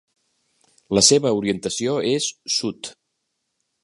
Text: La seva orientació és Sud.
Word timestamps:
La 0.99 1.03
seva 1.09 1.33
orientació 1.39 1.93
és 2.15 2.31
Sud. 2.57 2.91